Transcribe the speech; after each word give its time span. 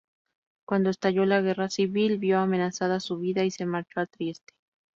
Cuando 0.65 0.89
estalló 0.89 1.25
la 1.27 1.41
Guerra 1.41 1.69
Civil 1.69 2.17
vio 2.17 2.39
amenazada 2.39 2.99
su 2.99 3.19
vida 3.19 3.43
y 3.45 3.51
se 3.51 3.67
marchó 3.67 3.99
a 3.99 4.07
Trieste. 4.07 4.55